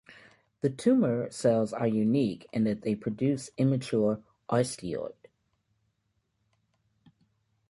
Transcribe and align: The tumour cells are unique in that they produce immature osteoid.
The 0.61 0.71
tumour 0.71 1.29
cells 1.29 1.73
are 1.73 1.85
unique 1.85 2.47
in 2.51 2.63
that 2.63 2.81
they 2.81 2.95
produce 2.95 3.51
immature 3.59 4.19
osteoid. 4.49 5.13